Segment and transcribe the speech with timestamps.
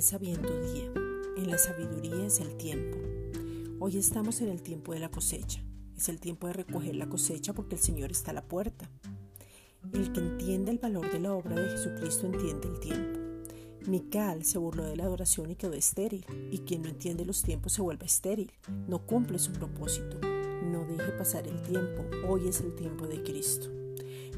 [0.00, 0.90] sabiendo día,
[1.36, 2.96] en la sabiduría es el tiempo.
[3.80, 5.62] Hoy estamos en el tiempo de la cosecha.
[5.94, 8.90] Es el tiempo de recoger la cosecha porque el Señor está a la puerta.
[9.92, 13.20] El que entiende el valor de la obra de Jesucristo entiende el tiempo.
[13.86, 17.74] Mical se burló de la adoración y quedó estéril, y quien no entiende los tiempos
[17.74, 18.52] se vuelve estéril,
[18.88, 20.18] no cumple su propósito.
[20.64, 23.83] No deje pasar el tiempo, hoy es el tiempo de Cristo.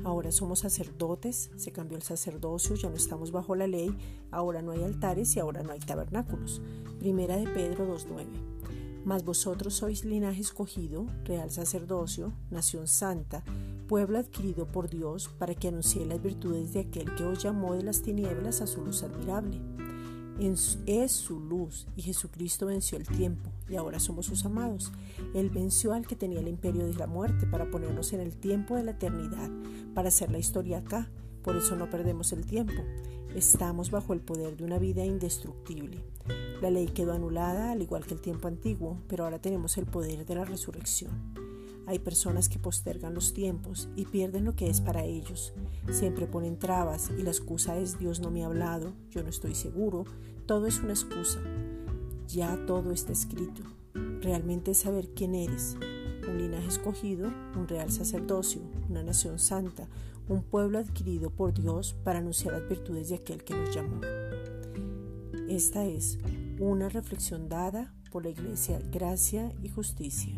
[0.06, 3.92] Ahora somos sacerdotes, se cambió el sacerdocio, ya no estamos bajo la ley,
[4.30, 6.62] ahora no hay altares y ahora no hay tabernáculos.
[7.00, 9.02] Primera de Pedro 2.9.
[9.04, 13.42] Mas vosotros sois linaje escogido, real sacerdocio, nación santa,
[13.88, 17.82] pueblo adquirido por Dios, para que anuncie las virtudes de aquel que os llamó de
[17.82, 19.60] las tinieblas a su luz admirable
[20.38, 24.92] es su luz y Jesucristo venció el tiempo y ahora somos sus amados.
[25.34, 28.76] Él venció al que tenía el imperio de la muerte para ponernos en el tiempo
[28.76, 29.50] de la eternidad,
[29.94, 31.10] para hacer la historia acá.
[31.42, 32.82] Por eso no perdemos el tiempo.
[33.34, 36.04] Estamos bajo el poder de una vida indestructible.
[36.60, 40.26] La ley quedó anulada al igual que el tiempo antiguo, pero ahora tenemos el poder
[40.26, 41.45] de la resurrección.
[41.86, 45.54] Hay personas que postergan los tiempos y pierden lo que es para ellos.
[45.90, 49.54] Siempre ponen trabas y la excusa es Dios no me ha hablado, yo no estoy
[49.54, 50.04] seguro.
[50.46, 51.40] Todo es una excusa.
[52.28, 53.62] Ya todo está escrito.
[54.20, 55.76] Realmente es saber quién eres.
[56.28, 59.88] Un linaje escogido, un real sacerdocio, una nación santa,
[60.28, 64.00] un pueblo adquirido por Dios para anunciar las virtudes de aquel que nos llamó.
[65.48, 66.18] Esta es
[66.58, 70.34] una reflexión dada por la Iglesia Gracia y Justicia.